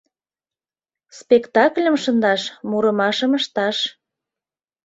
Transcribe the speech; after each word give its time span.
«Спектакльым 1.19 1.95
шындаш, 2.03 2.41
мурымашым 2.69 3.31
ышташ. 3.39 3.77